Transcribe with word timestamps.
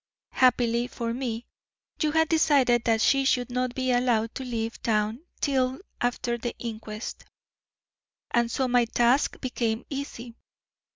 Happily 0.31 0.87
for 0.87 1.13
me, 1.13 1.45
you 2.01 2.11
had 2.11 2.27
decided 2.27 2.85
that 2.85 3.01
she 3.01 3.23
should 3.23 3.51
not 3.51 3.75
be 3.75 3.91
allowed 3.91 4.33
to 4.33 4.43
leave 4.43 4.81
town 4.81 5.21
till 5.39 5.77
after 6.01 6.39
the 6.39 6.55
inquest, 6.57 7.23
and 8.31 8.49
so 8.49 8.67
my 8.67 8.85
task 8.85 9.39
became 9.41 9.85
easy. 9.91 10.33